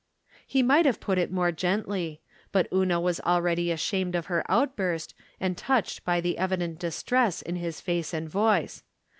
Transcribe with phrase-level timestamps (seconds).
[0.47, 2.21] He might have put it more gently.
[2.51, 7.57] But Una was already ashamed of her outburst and touched by the evident distress in
[7.57, 8.81] his face and voice.